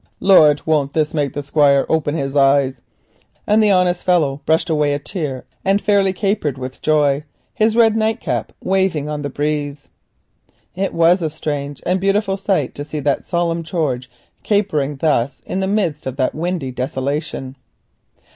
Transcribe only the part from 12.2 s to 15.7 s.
sight to see the solemn George capering thus in the